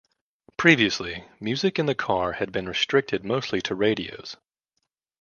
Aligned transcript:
Previously, 0.57 1.25
music 1.39 1.77
in 1.77 1.85
the 1.85 1.93
car 1.93 2.31
had 2.31 2.51
been 2.51 2.67
restricted 2.67 3.23
mostly 3.23 3.61
to 3.61 3.75
radios. 3.75 4.35